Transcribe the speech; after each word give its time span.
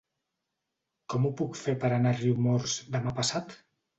Com 1.13 1.27
ho 1.27 1.31
puc 1.41 1.59
fer 1.59 1.75
per 1.85 1.91
anar 1.97 2.15
a 2.17 2.21
Riumors 2.21 2.79
demà 2.97 3.17
passat? 3.23 3.57